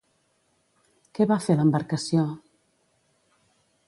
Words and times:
Què 1.19 1.27
va 1.31 1.37
fer 1.43 1.57
l'embarcació? 1.59 2.23